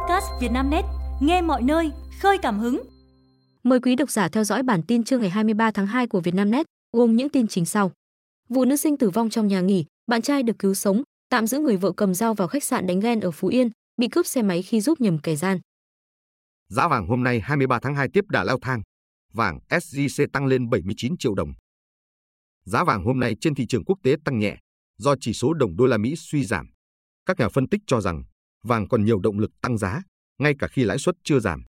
[0.00, 0.84] podcast Vietnamnet,
[1.20, 2.82] nghe mọi nơi, khơi cảm hứng.
[3.62, 6.66] Mời quý độc giả theo dõi bản tin trưa ngày 23 tháng 2 của Vietnamnet,
[6.92, 7.92] gồm những tin chính sau.
[8.48, 11.58] Vụ nữ sinh tử vong trong nhà nghỉ, bạn trai được cứu sống, tạm giữ
[11.58, 14.42] người vợ cầm dao vào khách sạn đánh ghen ở Phú Yên, bị cướp xe
[14.42, 15.58] máy khi giúp nhầm kẻ gian.
[16.68, 18.82] Giá vàng hôm nay 23 tháng 2 tiếp đà leo thang,
[19.32, 21.52] vàng SJC tăng lên 79 triệu đồng.
[22.64, 24.56] Giá vàng hôm nay trên thị trường quốc tế tăng nhẹ
[24.98, 26.66] do chỉ số đồng đô la Mỹ suy giảm.
[27.26, 28.22] Các nhà phân tích cho rằng
[28.62, 30.02] vàng còn nhiều động lực tăng giá,
[30.38, 31.64] ngay cả khi lãi suất chưa giảm.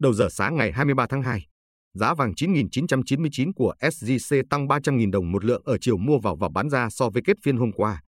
[0.00, 1.46] Đầu giờ sáng ngày 23 tháng 2,
[1.94, 6.48] giá vàng 9.999 của SJC tăng 300.000 đồng một lượng ở chiều mua vào và
[6.54, 8.02] bán ra so với kết phiên hôm qua,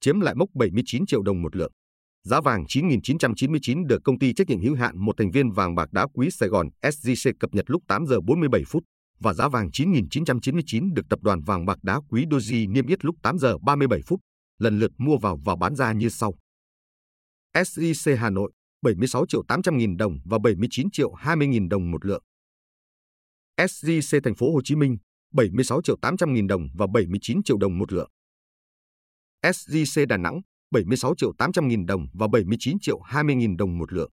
[0.00, 1.72] chiếm lại mốc 79 triệu đồng một lượng.
[2.24, 5.92] Giá vàng 9.999 được công ty trách nhiệm hữu hạn một thành viên vàng bạc
[5.92, 8.84] đá quý Sài Gòn SJC cập nhật lúc 8 giờ 47 phút
[9.20, 13.16] và giá vàng 9.999 được tập đoàn vàng bạc đá quý Doji niêm yết lúc
[13.22, 14.20] 8 giờ 37 phút,
[14.58, 16.34] lần lượt mua vào và bán ra như sau.
[17.54, 22.04] SIC Hà Nội 76 triệu 800 nghìn đồng và 79 triệu 20 nghìn đồng một
[22.04, 22.22] lượng.
[23.56, 24.96] SJC Thành phố Hồ Chí Minh
[25.32, 28.10] 76 triệu 800 nghìn đồng và 79 triệu đồng một lượng.
[29.42, 30.40] SJC Đà Nẵng
[30.70, 34.10] 76 triệu 800 nghìn đồng và 79 triệu 20 nghìn đồng một lượng.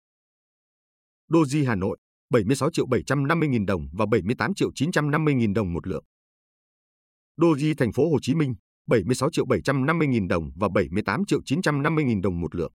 [1.31, 1.97] Doji Hà Nội
[2.30, 6.03] 76 triệu 750 nghìn đồng và 78 triệu 950 nghìn đồng một lượng.
[7.38, 8.56] Doji Thành phố Hồ Chí Minh
[8.88, 12.72] 76 triệu 750 nghìn đồng và 78 triệu 950 nghìn đồng một lượng.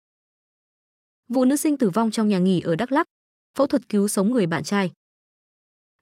[1.33, 3.07] Vụ nữ sinh tử vong trong nhà nghỉ ở Đắk Lắk,
[3.57, 4.91] phẫu thuật cứu sống người bạn trai.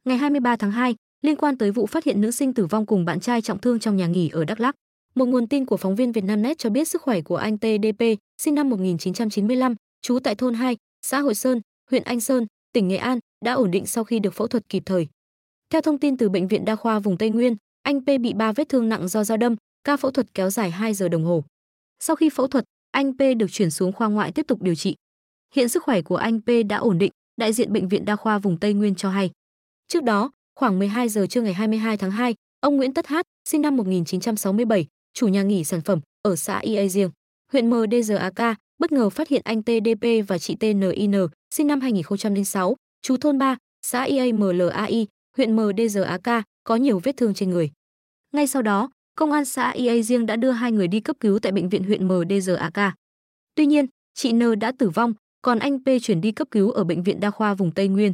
[0.04, 3.06] Ngày 23 tháng 2, liên quan tới vụ phát hiện nữ sinh tử vong cùng
[3.06, 4.76] bạn trai trọng thương trong nhà nghỉ ở Đắk Lắk,
[5.16, 8.04] một nguồn tin của phóng viên Vietnamnet cho biết sức khỏe của anh TDP,
[8.42, 12.98] sinh năm 1995, trú tại thôn 2, xã Hội Sơn, huyện Anh Sơn, tỉnh Nghệ
[12.98, 15.08] An, đã ổn định sau khi được phẫu thuật kịp thời.
[15.70, 18.52] Theo thông tin từ bệnh viện đa khoa vùng Tây Nguyên, anh P bị 3
[18.52, 21.44] vết thương nặng do dao đâm, ca phẫu thuật kéo dài 2 giờ đồng hồ.
[22.00, 24.96] Sau khi phẫu thuật, anh P được chuyển xuống khoa ngoại tiếp tục điều trị.
[25.56, 28.38] Hiện sức khỏe của anh P đã ổn định, đại diện bệnh viện đa khoa
[28.40, 29.32] vùng Tây Nguyên cho hay.
[29.88, 33.62] Trước đó, khoảng 12 giờ trưa ngày 22 tháng 2, ông Nguyễn Tất Hát, sinh
[33.62, 37.10] năm 1967, chủ nhà nghỉ sản phẩm ở xã Ia Riêng,
[37.52, 41.12] huyện MDZAK, bất ngờ phát hiện anh TDP và chị TNIN,
[41.56, 47.50] sinh năm 2006, chú thôn 3, xã IAMLAI, huyện MDZAK, có nhiều vết thương trên
[47.50, 47.72] người.
[48.34, 51.40] Ngay sau đó, công an xã Ia Riêng đã đưa hai người đi cấp cứu
[51.40, 52.92] tại bệnh viện huyện MDZAK.
[53.56, 55.14] Tuy nhiên, chị N đã tử vong,
[55.46, 58.14] còn anh P chuyển đi cấp cứu ở bệnh viện đa khoa vùng Tây Nguyên.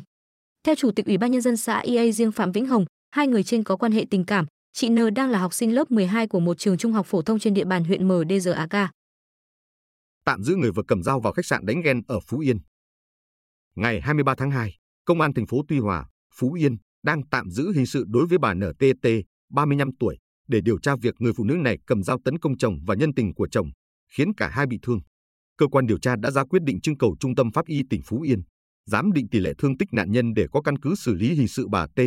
[0.63, 3.43] Theo chủ tịch Ủy ban nhân dân xã Ia Riêng Phạm Vĩnh Hồng, hai người
[3.43, 6.39] trên có quan hệ tình cảm, chị N đang là học sinh lớp 12 của
[6.39, 8.87] một trường trung học phổ thông trên địa bàn huyện MDZAK.
[10.25, 12.57] Tạm giữ người vừa cầm dao vào khách sạn đánh ghen ở Phú Yên.
[13.75, 16.05] Ngày 23 tháng 2, Công an thành phố Tuy Hòa,
[16.35, 19.07] Phú Yên đang tạm giữ hình sự đối với bà NTT,
[19.49, 22.75] 35 tuổi, để điều tra việc người phụ nữ này cầm dao tấn công chồng
[22.85, 23.71] và nhân tình của chồng,
[24.13, 24.99] khiến cả hai bị thương.
[25.61, 28.01] Cơ quan điều tra đã ra quyết định trưng cầu Trung tâm Pháp y tỉnh
[28.05, 28.41] Phú Yên,
[28.85, 31.47] giám định tỷ lệ thương tích nạn nhân để có căn cứ xử lý hình
[31.47, 31.99] sự bà T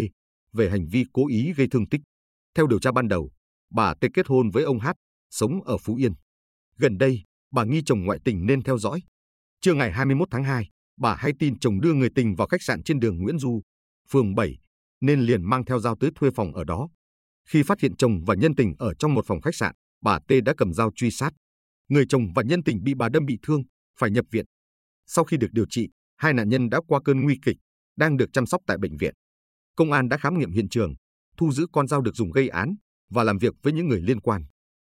[0.52, 2.00] về hành vi cố ý gây thương tích.
[2.54, 3.30] Theo điều tra ban đầu,
[3.70, 4.88] bà T kết hôn với ông H,
[5.30, 6.12] sống ở Phú Yên.
[6.78, 7.22] Gần đây,
[7.52, 9.00] bà nghi chồng ngoại tình nên theo dõi.
[9.60, 10.68] Trưa ngày 21 tháng 2,
[11.00, 13.62] bà hay tin chồng đưa người tình vào khách sạn trên đường Nguyễn Du,
[14.10, 14.58] phường 7,
[15.00, 16.88] nên liền mang theo dao tới thuê phòng ở đó.
[17.48, 20.32] Khi phát hiện chồng và nhân tình ở trong một phòng khách sạn, bà T
[20.44, 21.34] đã cầm dao truy sát.
[21.88, 23.62] Người chồng và nhân tình bị bà đâm bị thương,
[23.98, 24.44] phải nhập viện.
[25.06, 27.56] Sau khi được điều trị, hai nạn nhân đã qua cơn nguy kịch,
[27.96, 29.14] đang được chăm sóc tại bệnh viện.
[29.76, 30.94] Công an đã khám nghiệm hiện trường,
[31.36, 32.74] thu giữ con dao được dùng gây án
[33.10, 34.44] và làm việc với những người liên quan.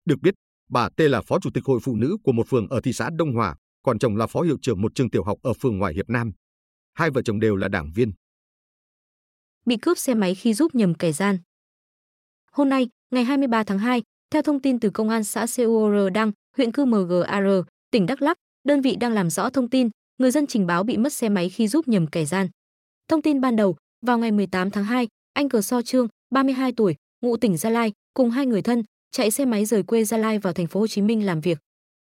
[0.05, 0.33] Được biết,
[0.69, 3.09] bà T là phó chủ tịch hội phụ nữ của một phường ở thị xã
[3.17, 5.93] Đông Hòa, còn chồng là phó hiệu trưởng một trường tiểu học ở phường Ngoại
[5.93, 6.31] Hiệp Nam.
[6.93, 8.11] Hai vợ chồng đều là đảng viên.
[9.65, 11.37] Bị cướp xe máy khi giúp nhầm kẻ gian.
[12.51, 16.31] Hôm nay, ngày 23 tháng 2, theo thông tin từ công an xã CUR Đăng,
[16.57, 20.47] huyện Cư MGAR, tỉnh Đắk Lắk, đơn vị đang làm rõ thông tin, người dân
[20.47, 22.47] trình báo bị mất xe máy khi giúp nhầm kẻ gian.
[23.07, 23.75] Thông tin ban đầu,
[24.05, 27.91] vào ngày 18 tháng 2, anh Cờ So Trương, 32 tuổi, ngụ tỉnh Gia Lai,
[28.13, 30.87] cùng hai người thân chạy xe máy rời quê Gia Lai vào thành phố Hồ
[30.87, 31.59] Chí Minh làm việc.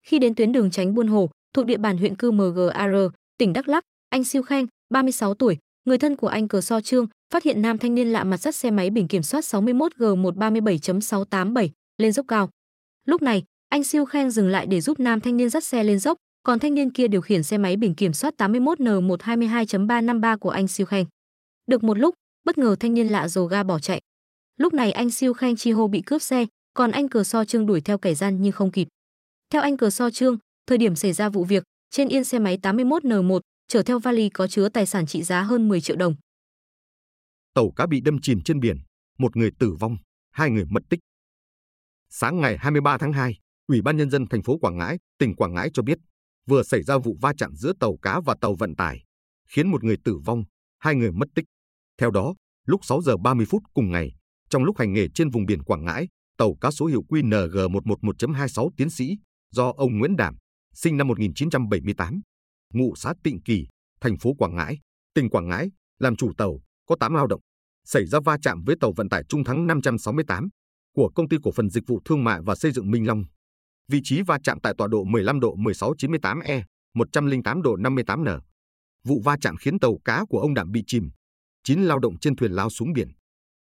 [0.07, 2.95] Khi đến tuyến đường tránh Buôn Hồ, thuộc địa bàn huyện Cư MGAR,
[3.38, 7.07] tỉnh Đắk Lắk, anh Siêu Khanh, 36 tuổi, người thân của anh Cờ So Trương,
[7.33, 12.12] phát hiện nam thanh niên lạ mặt dắt xe máy biển kiểm soát 61G137.687 lên
[12.12, 12.50] dốc cao.
[13.06, 13.44] Lúc này,
[13.75, 16.60] anh Siêu khen dừng lại để giúp nam thanh niên dắt xe lên dốc, còn
[16.60, 21.06] thanh niên kia điều khiển xe máy biển kiểm soát 81N122.353 của anh Siêu khen.
[21.68, 24.01] Được một lúc, bất ngờ thanh niên lạ dồ ga bỏ chạy.
[24.57, 27.66] Lúc này anh Siêu khen chi hô bị cướp xe, còn anh Cờ So Trương
[27.66, 28.88] đuổi theo kẻ gian nhưng không kịp.
[29.50, 30.38] Theo anh Cờ So Trương,
[30.68, 34.48] thời điểm xảy ra vụ việc, trên yên xe máy 81N1 chở theo vali có
[34.48, 36.16] chứa tài sản trị giá hơn 10 triệu đồng.
[37.54, 38.77] Tàu cá bị đâm chìm trên biển,
[39.18, 39.98] một người tử vong,
[40.31, 41.00] hai người mất tích.
[42.10, 45.53] Sáng ngày 23 tháng 2, Ủy ban nhân dân thành phố Quảng Ngãi, tỉnh Quảng
[45.53, 45.97] Ngãi cho biết,
[46.47, 49.03] vừa xảy ra vụ va chạm giữa tàu cá và tàu vận tải,
[49.50, 50.44] khiến một người tử vong,
[50.79, 51.45] hai người mất tích.
[51.97, 52.35] Theo đó,
[52.65, 54.12] lúc 6 giờ 30 phút cùng ngày,
[54.50, 56.07] trong lúc hành nghề trên vùng biển Quảng Ngãi,
[56.38, 59.17] tàu cá số hiệu QNG111.26 tiến sĩ
[59.51, 60.35] do ông Nguyễn Đảm,
[60.73, 62.21] sinh năm 1978,
[62.73, 63.67] ngụ xã Tịnh Kỳ,
[64.01, 64.79] thành phố Quảng Ngãi,
[65.13, 67.41] tỉnh Quảng Ngãi, làm chủ tàu, có 8 lao động,
[67.85, 70.50] xảy ra va chạm với tàu vận tải Trung Thắng 568
[70.95, 73.23] của công ty cổ phần dịch vụ thương mại và xây dựng Minh Long.
[73.88, 76.62] Vị trí va chạm tại tọa độ 15 độ 1698E,
[76.94, 78.40] 108 độ 58N.
[79.04, 81.10] Vụ va chạm khiến tàu cá của ông Đạm bị chìm.
[81.64, 83.08] Chín lao động trên thuyền lao xuống biển.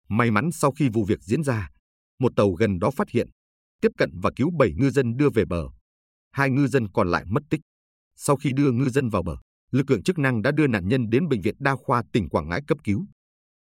[0.09, 1.69] May mắn sau khi vụ việc diễn ra,
[2.19, 3.29] một tàu gần đó phát hiện,
[3.81, 5.69] tiếp cận và cứu 7 ngư dân đưa về bờ.
[6.33, 7.61] Hai ngư dân còn lại mất tích.
[8.17, 9.37] Sau khi đưa ngư dân vào bờ,
[9.71, 12.49] lực lượng chức năng đã đưa nạn nhân đến bệnh viện đa khoa tỉnh Quảng
[12.49, 13.07] Ngãi cấp cứu.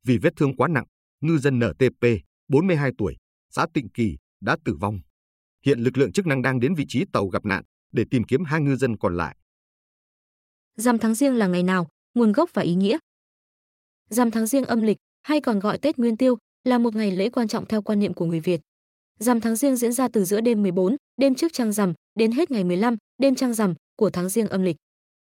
[0.06, 0.86] Vì vết thương quá nặng,
[1.22, 2.06] ngư dân NTP,
[2.48, 3.16] 42 tuổi,
[3.50, 5.00] xã Tịnh Kỳ đã tử vong.
[5.66, 8.44] Hiện lực lượng chức năng đang đến vị trí tàu gặp nạn để tìm kiếm
[8.44, 9.38] hai ngư dân còn lại.
[10.76, 12.98] Rằm tháng riêng là ngày nào, nguồn gốc và ý nghĩa.
[14.10, 17.30] Rằm tháng riêng âm lịch hay còn gọi Tết Nguyên Tiêu là một ngày lễ
[17.30, 18.62] quan trọng theo quan niệm của người Việt.
[19.20, 22.52] Rằm tháng riêng diễn ra từ giữa đêm 14, đêm trước trăng rằm đến hết
[22.52, 24.76] ngày 15, đêm trăng rằm của tháng riêng âm lịch.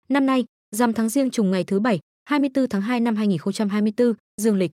[0.09, 4.57] Năm nay, rằm tháng riêng trùng ngày thứ bảy, 24 tháng 2 năm 2024, dương
[4.57, 4.71] lịch.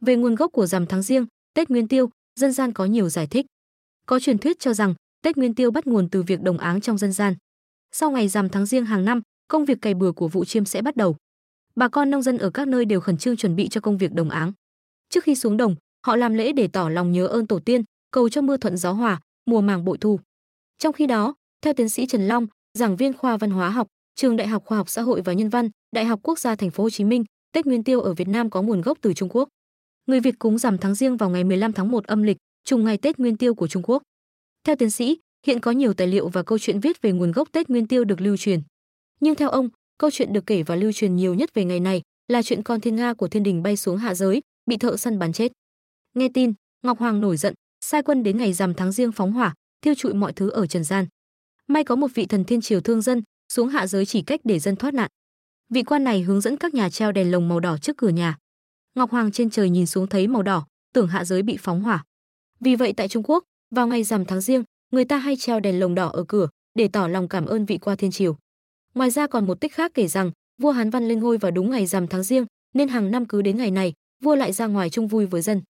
[0.00, 2.10] Về nguồn gốc của rằm tháng riêng, Tết Nguyên Tiêu,
[2.40, 3.46] dân gian có nhiều giải thích.
[4.10, 6.98] Có truyền thuyết cho rằng Tết Nguyên Tiêu bắt nguồn từ việc đồng áng trong
[6.98, 7.34] dân gian.
[7.92, 10.82] Sau ngày rằm tháng riêng hàng năm, công việc cày bừa của vụ chiêm sẽ
[10.82, 11.16] bắt đầu.
[11.76, 14.12] Bà con nông dân ở các nơi đều khẩn trương chuẩn bị cho công việc
[14.12, 14.52] đồng áng.
[15.08, 15.74] Trước khi xuống đồng,
[16.06, 18.92] họ làm lễ để tỏ lòng nhớ ơn tổ tiên, cầu cho mưa thuận gió
[18.92, 20.20] hòa, mùa màng bội thu.
[20.78, 22.46] Trong khi đó, theo tiến sĩ Trần Long,
[22.78, 25.48] giảng viên khoa văn hóa học, trường Đại học Khoa học Xã hội và Nhân
[25.48, 28.28] văn, Đại học Quốc gia Thành phố Hồ Chí Minh, Tết Nguyên Tiêu ở Việt
[28.28, 29.48] Nam có nguồn gốc từ Trung Quốc.
[30.06, 32.98] Người Việt cúng rằm tháng riêng vào ngày 15 tháng 1 âm lịch, trùng ngày
[32.98, 34.02] Tết Nguyên Tiêu của Trung Quốc.
[34.64, 37.48] Theo tiến sĩ, hiện có nhiều tài liệu và câu chuyện viết về nguồn gốc
[37.52, 38.62] Tết Nguyên Tiêu được lưu truyền.
[39.20, 39.68] Nhưng theo ông,
[39.98, 42.80] câu chuyện được kể và lưu truyền nhiều nhất về ngày này là chuyện con
[42.80, 45.52] thiên nga của thiên đình bay xuống hạ giới, bị thợ săn bắn chết.
[46.14, 46.52] Nghe tin,
[46.82, 50.14] Ngọc Hoàng nổi giận, sai quân đến ngày rằm tháng riêng phóng hỏa, thiêu trụi
[50.14, 51.06] mọi thứ ở trần gian.
[51.66, 53.22] May có một vị thần thiên triều thương dân,
[53.52, 55.10] xuống hạ giới chỉ cách để dân thoát nạn.
[55.68, 58.36] Vị quan này hướng dẫn các nhà treo đèn lồng màu đỏ trước cửa nhà.
[58.94, 62.04] Ngọc Hoàng trên trời nhìn xuống thấy màu đỏ, tưởng hạ giới bị phóng hỏa.
[62.60, 65.80] Vì vậy tại Trung Quốc, vào ngày rằm tháng riêng, người ta hay treo đèn
[65.80, 68.36] lồng đỏ ở cửa để tỏ lòng cảm ơn vị qua thiên triều.
[68.94, 71.70] Ngoài ra còn một tích khác kể rằng, vua Hán Văn lên ngôi vào đúng
[71.70, 73.92] ngày rằm tháng riêng, nên hàng năm cứ đến ngày này,
[74.22, 75.62] vua lại ra ngoài chung vui với dân.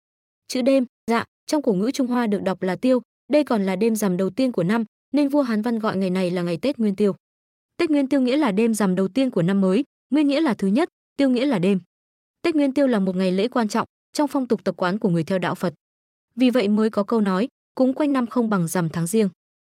[0.48, 3.00] Chữ đêm, dạ, trong cổ ngữ Trung Hoa được đọc là tiêu,
[3.30, 6.10] đây còn là đêm rằm đầu tiên của năm, nên vua Hán Văn gọi ngày
[6.10, 7.14] này là ngày Tết Nguyên Tiêu.
[7.76, 10.54] Tết Nguyên Tiêu nghĩa là đêm rằm đầu tiên của năm mới, nguyên nghĩa là
[10.54, 11.80] thứ nhất, tiêu nghĩa là đêm.
[12.42, 15.08] Tết Nguyên Tiêu là một ngày lễ quan trọng trong phong tục tập quán của
[15.08, 15.74] người theo đạo Phật.
[16.40, 19.28] Vì vậy mới có câu nói, cúng quanh năm không bằng rằm tháng riêng.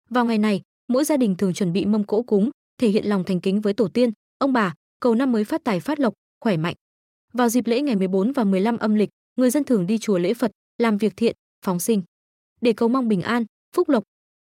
[0.09, 3.23] Vào ngày này, mỗi gia đình thường chuẩn bị mâm cỗ cúng, thể hiện lòng
[3.23, 6.57] thành kính với tổ tiên, ông bà, cầu năm mới phát tài phát lộc, khỏe
[6.57, 6.75] mạnh.
[7.33, 10.33] Vào dịp lễ ngày 14 và 15 âm lịch, người dân thường đi chùa lễ
[10.33, 11.35] Phật, làm việc thiện,
[11.65, 12.01] phóng sinh
[12.62, 13.45] để cầu mong bình an,
[13.75, 14.03] phúc lộc.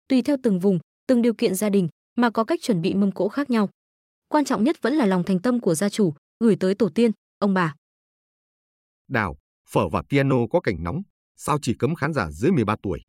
[0.09, 3.13] Tùy theo từng vùng, từng điều kiện gia đình mà có cách chuẩn bị mâm
[3.13, 3.69] cỗ khác nhau.
[4.29, 7.11] Quan trọng nhất vẫn là lòng thành tâm của gia chủ gửi tới tổ tiên,
[7.39, 7.75] ông bà.
[9.09, 9.37] Đào,
[9.69, 11.03] phở và piano có cảnh nóng,
[11.37, 13.01] sao chỉ cấm khán giả dưới 13 tuổi?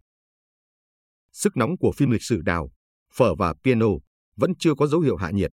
[1.32, 2.72] Sức nóng của phim lịch sử Đào,
[3.14, 3.88] phở và piano
[4.36, 5.52] vẫn chưa có dấu hiệu hạ nhiệt.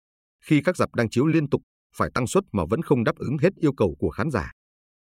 [0.44, 1.62] Khi các dạp đang chiếu liên tục,
[1.96, 4.52] phải tăng suất mà vẫn không đáp ứng hết yêu cầu của khán giả.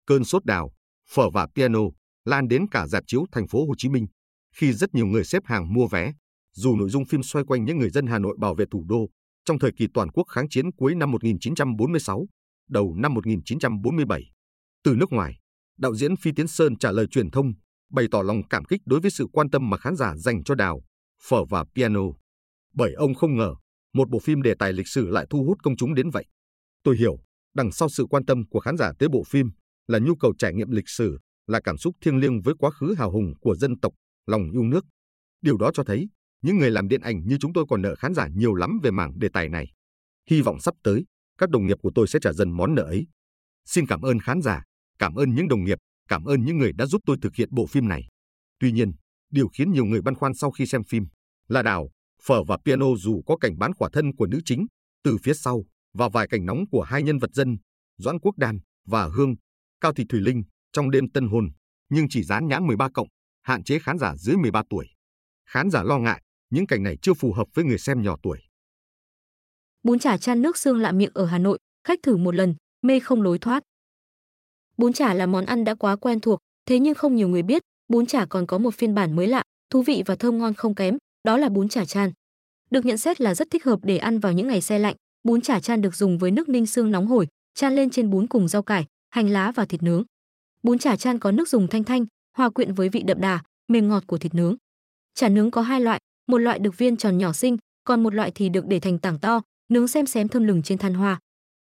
[0.06, 0.72] Cơn sốt Đào,
[1.10, 1.80] phở và piano
[2.24, 4.06] lan đến cả dạp chiếu thành phố Hồ Chí Minh,
[4.56, 6.12] khi rất nhiều người xếp hàng mua vé.
[6.54, 9.08] Dù nội dung phim xoay quanh những người dân Hà Nội bảo vệ thủ đô
[9.44, 12.26] trong thời kỳ toàn quốc kháng chiến cuối năm 1946,
[12.68, 14.30] đầu năm 1947.
[14.84, 15.38] Từ nước ngoài,
[15.78, 17.52] đạo diễn Phi Tiến Sơn trả lời truyền thông,
[17.90, 20.54] bày tỏ lòng cảm kích đối với sự quan tâm mà khán giả dành cho
[20.54, 20.80] Đào,
[21.28, 22.02] Phở và Piano.
[22.74, 23.54] Bởi ông không ngờ,
[23.92, 26.24] một bộ phim đề tài lịch sử lại thu hút công chúng đến vậy.
[26.82, 27.18] Tôi hiểu,
[27.54, 29.50] đằng sau sự quan tâm của khán giả tới bộ phim
[29.86, 32.94] là nhu cầu trải nghiệm lịch sử, là cảm xúc thiêng liêng với quá khứ
[32.98, 33.92] hào hùng của dân tộc,
[34.26, 34.84] lòng yêu nước.
[35.42, 36.08] Điều đó cho thấy,
[36.42, 38.90] những người làm điện ảnh như chúng tôi còn nợ khán giả nhiều lắm về
[38.90, 39.72] mảng đề tài này.
[40.30, 41.04] Hy vọng sắp tới,
[41.38, 43.06] các đồng nghiệp của tôi sẽ trả dần món nợ ấy.
[43.64, 44.64] Xin cảm ơn khán giả,
[44.98, 45.78] cảm ơn những đồng nghiệp,
[46.08, 48.08] cảm ơn những người đã giúp tôi thực hiện bộ phim này.
[48.58, 48.92] Tuy nhiên,
[49.30, 51.06] điều khiến nhiều người băn khoăn sau khi xem phim
[51.48, 51.90] là đào,
[52.22, 54.66] phở và piano dù có cảnh bán khỏa thân của nữ chính
[55.04, 55.62] từ phía sau
[55.94, 57.56] và vài cảnh nóng của hai nhân vật dân,
[57.98, 59.34] Doãn Quốc Đan và Hương,
[59.80, 61.48] Cao Thị Thủy Linh trong đêm tân hôn,
[61.88, 63.08] nhưng chỉ dán nhãn 13 cộng,
[63.42, 64.86] hạn chế khán giả dưới 13 tuổi.
[65.46, 68.38] Khán giả lo ngại những cảnh này chưa phù hợp với người xem nhỏ tuổi.
[69.82, 73.00] Bún chả chan nước xương lạ miệng ở Hà Nội, khách thử một lần, mê
[73.00, 73.62] không lối thoát.
[74.78, 77.62] Bún chả là món ăn đã quá quen thuộc, thế nhưng không nhiều người biết,
[77.88, 80.74] bún chả còn có một phiên bản mới lạ, thú vị và thơm ngon không
[80.74, 82.12] kém, đó là bún chả chan.
[82.70, 84.96] được nhận xét là rất thích hợp để ăn vào những ngày xe lạnh.
[85.22, 88.26] Bún chả chan được dùng với nước ninh xương nóng hổi, chan lên trên bún
[88.26, 90.04] cùng rau cải, hành lá và thịt nướng.
[90.62, 92.06] Bún chả chan có nước dùng thanh thanh,
[92.36, 94.56] hòa quyện với vị đậm đà, mềm ngọt của thịt nướng.
[95.14, 98.32] Chả nướng có hai loại, một loại được viên tròn nhỏ xinh, còn một loại
[98.34, 101.18] thì được để thành tảng to, nướng xem xém thơm lừng trên than hoa.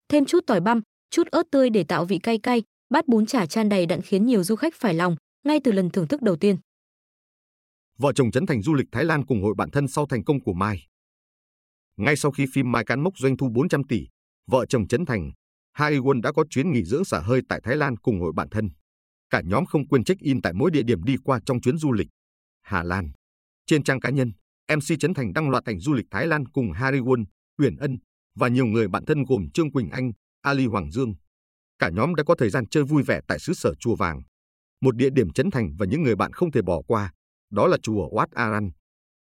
[0.10, 3.46] Thêm chút tỏi băm, chút ớt tươi để tạo vị cay cay, bát bún chả
[3.46, 6.36] chan đầy đặn khiến nhiều du khách phải lòng ngay từ lần thưởng thức đầu
[6.36, 6.58] tiên.
[7.98, 10.40] Vợ chồng Trấn Thành du lịch Thái Lan cùng hội bạn thân sau thành công
[10.40, 10.86] của Mai.
[11.98, 14.08] Ngay sau khi phim Mai cán mốc doanh thu 400 tỷ,
[14.48, 15.32] vợ chồng Trấn Thành,
[15.74, 18.50] Hai Won đã có chuyến nghỉ dưỡng xả hơi tại Thái Lan cùng hội bạn
[18.50, 18.70] thân.
[19.30, 22.08] Cả nhóm không quên check-in tại mỗi địa điểm đi qua trong chuyến du lịch.
[22.62, 23.12] Hà Lan.
[23.66, 24.32] Trên trang cá nhân,
[24.76, 27.26] MC Trấn Thành đăng loạt ảnh du lịch Thái Lan cùng Harry Won,
[27.58, 27.98] Uyển Ân
[28.36, 31.14] và nhiều người bạn thân gồm Trương Quỳnh Anh, Ali Hoàng Dương.
[31.80, 34.22] Cả nhóm đã có thời gian chơi vui vẻ tại xứ sở Chùa Vàng.
[34.82, 37.12] Một địa điểm chấn Thành và những người bạn không thể bỏ qua,
[37.52, 38.70] đó là chùa Wat Aran,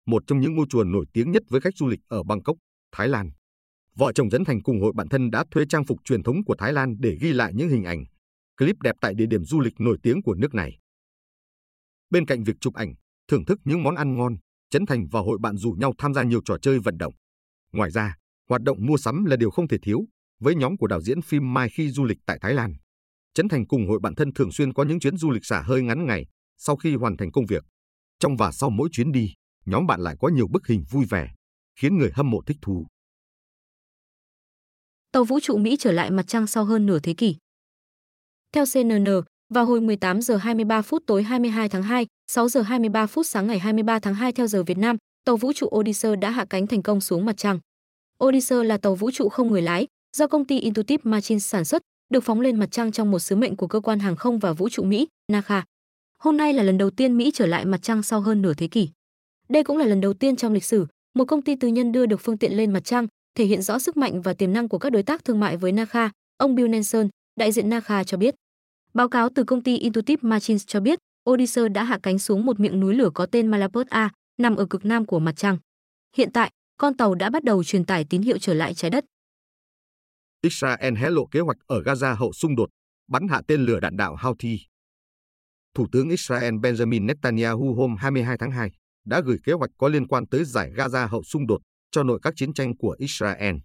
[0.07, 2.57] một trong những ngôi chùa nổi tiếng nhất với khách du lịch ở Bangkok,
[2.93, 3.31] Thái Lan.
[3.95, 6.55] Vợ chồng Dẫn Thành cùng hội bạn thân đã thuê trang phục truyền thống của
[6.59, 8.05] Thái Lan để ghi lại những hình ảnh,
[8.59, 10.79] clip đẹp tại địa điểm du lịch nổi tiếng của nước này.
[12.11, 12.95] Bên cạnh việc chụp ảnh,
[13.29, 14.37] thưởng thức những món ăn ngon,
[14.71, 17.15] Trấn Thành và hội bạn rủ nhau tham gia nhiều trò chơi vận động.
[17.73, 18.17] Ngoài ra,
[18.49, 20.05] hoạt động mua sắm là điều không thể thiếu
[20.41, 22.75] với nhóm của đạo diễn phim Mai khi du lịch tại Thái Lan.
[23.35, 25.83] Trấn Thành cùng hội bạn thân thường xuyên có những chuyến du lịch xả hơi
[25.83, 26.27] ngắn ngày
[26.57, 27.65] sau khi hoàn thành công việc.
[28.21, 29.33] Trong và sau mỗi chuyến đi,
[29.67, 31.35] nhóm bạn lại có nhiều bức hình vui vẻ,
[31.81, 32.87] khiến người hâm mộ thích thú.
[35.13, 37.37] Tàu vũ trụ Mỹ trở lại mặt trăng sau hơn nửa thế kỷ.
[38.53, 39.05] Theo CNN,
[39.55, 43.47] vào hồi 18 giờ 23 phút tối 22 tháng 2, 6 giờ 23 phút sáng
[43.47, 46.67] ngày 23 tháng 2 theo giờ Việt Nam, tàu vũ trụ Odyssey đã hạ cánh
[46.67, 47.59] thành công xuống mặt trăng.
[48.25, 51.83] Odyssey là tàu vũ trụ không người lái do công ty Intuitive Machines sản xuất,
[52.11, 54.53] được phóng lên mặt trăng trong một sứ mệnh của cơ quan hàng không và
[54.53, 55.65] vũ trụ Mỹ, NASA.
[56.23, 58.69] Hôm nay là lần đầu tiên Mỹ trở lại mặt trăng sau hơn nửa thế
[58.69, 58.89] kỷ.
[59.49, 62.07] Đây cũng là lần đầu tiên trong lịch sử, một công ty tư nhân đưa
[62.07, 64.79] được phương tiện lên mặt trăng, thể hiện rõ sức mạnh và tiềm năng của
[64.79, 68.35] các đối tác thương mại với NASA, ông Bill Nelson, đại diện NASA cho biết.
[68.95, 70.99] Báo cáo từ công ty Intuitive Machines cho biết,
[71.31, 74.67] Odyssey đã hạ cánh xuống một miệng núi lửa có tên Malapert A, nằm ở
[74.67, 75.59] cực nam của mặt trăng.
[76.17, 79.05] Hiện tại, con tàu đã bắt đầu truyền tải tín hiệu trở lại trái đất.
[80.47, 82.69] Israel hé lộ kế hoạch ở Gaza hậu xung đột,
[83.09, 84.61] bắn hạ tên lửa đạn đạo Houthi.
[85.75, 88.71] Thủ tướng Israel Benjamin Netanyahu hôm 22 tháng 2
[89.05, 91.61] đã gửi kế hoạch có liên quan tới giải Gaza hậu xung đột
[91.91, 93.57] cho nội các chiến tranh của Israel.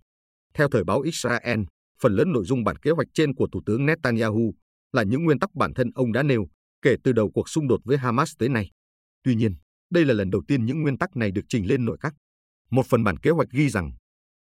[0.54, 1.60] Theo thời báo Israel,
[2.02, 4.54] phần lớn nội dung bản kế hoạch trên của Thủ tướng Netanyahu
[4.92, 6.48] là những nguyên tắc bản thân ông đã nêu
[6.82, 8.72] kể từ đầu cuộc xung đột với Hamas tới nay.
[9.24, 9.56] Tuy nhiên,
[9.90, 12.14] đây là lần đầu tiên những nguyên tắc này được trình lên nội các.
[12.70, 13.92] Một phần bản kế hoạch ghi rằng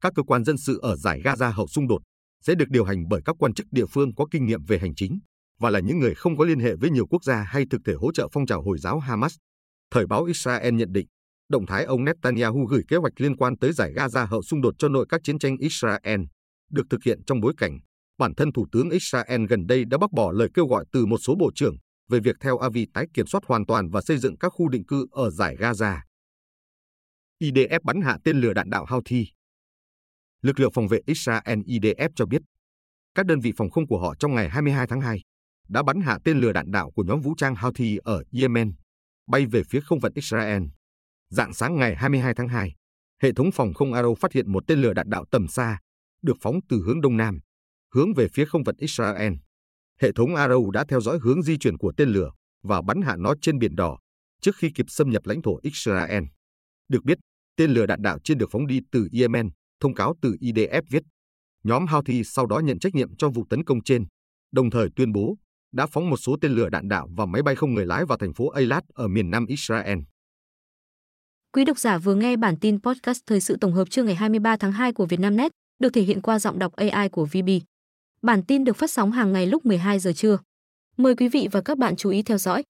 [0.00, 2.02] các cơ quan dân sự ở giải Gaza hậu xung đột
[2.46, 4.94] sẽ được điều hành bởi các quan chức địa phương có kinh nghiệm về hành
[4.94, 5.18] chính
[5.60, 7.94] và là những người không có liên hệ với nhiều quốc gia hay thực thể
[7.94, 9.36] hỗ trợ phong trào Hồi giáo Hamas.
[9.90, 11.06] Thời báo Israel nhận định,
[11.48, 14.74] động thái ông Netanyahu gửi kế hoạch liên quan tới giải Gaza hậu xung đột
[14.78, 16.20] cho nội các chiến tranh Israel
[16.70, 17.78] được thực hiện trong bối cảnh
[18.18, 21.18] bản thân Thủ tướng Israel gần đây đã bác bỏ lời kêu gọi từ một
[21.18, 21.76] số bộ trưởng
[22.10, 24.86] về việc theo Avi tái kiểm soát hoàn toàn và xây dựng các khu định
[24.86, 25.98] cư ở giải Gaza.
[27.42, 29.26] IDF bắn hạ tên lửa đạn đạo Houthi
[30.44, 32.42] Lực lượng phòng vệ Israel IDF cho biết,
[33.14, 35.20] các đơn vị phòng không của họ trong ngày 22 tháng 2
[35.68, 38.72] đã bắn hạ tên lửa đạn đạo của nhóm vũ trang Houthi ở Yemen,
[39.26, 40.62] bay về phía không phận Israel.
[41.30, 42.74] Dạng sáng ngày 22 tháng 2,
[43.22, 45.78] hệ thống phòng không Arrow phát hiện một tên lửa đạn đạo tầm xa,
[46.22, 47.38] được phóng từ hướng đông nam,
[47.94, 49.32] hướng về phía không phận Israel.
[50.00, 52.32] Hệ thống Arrow đã theo dõi hướng di chuyển của tên lửa
[52.62, 53.98] và bắn hạ nó trên biển đỏ
[54.40, 56.24] trước khi kịp xâm nhập lãnh thổ Israel.
[56.88, 57.18] Được biết,
[57.56, 59.50] tên lửa đạn đạo trên được phóng đi từ Yemen
[59.84, 61.02] thông cáo từ IDF viết.
[61.64, 64.04] Nhóm Houthi sau đó nhận trách nhiệm cho vụ tấn công trên,
[64.52, 65.36] đồng thời tuyên bố
[65.72, 68.18] đã phóng một số tên lửa đạn đạo và máy bay không người lái vào
[68.18, 69.98] thành phố Eilat ở miền nam Israel.
[71.52, 74.56] Quý độc giả vừa nghe bản tin podcast thời sự tổng hợp trưa ngày 23
[74.56, 77.48] tháng 2 của Vietnamnet, được thể hiện qua giọng đọc AI của VB.
[78.22, 80.38] Bản tin được phát sóng hàng ngày lúc 12 giờ trưa.
[80.96, 82.62] Mời quý vị và các bạn chú ý theo dõi.